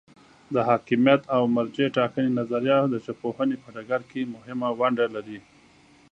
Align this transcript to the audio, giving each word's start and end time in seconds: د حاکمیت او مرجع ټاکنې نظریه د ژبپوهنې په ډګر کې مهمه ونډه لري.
د 0.53 0.55
حاکمیت 0.69 1.21
او 1.35 1.41
مرجع 1.55 1.87
ټاکنې 1.97 2.29
نظریه 2.39 2.77
د 2.87 2.95
ژبپوهنې 3.05 3.55
په 3.63 3.67
ډګر 3.75 4.01
کې 4.11 4.31
مهمه 4.35 4.69
ونډه 4.79 5.05
لري. 5.15 5.39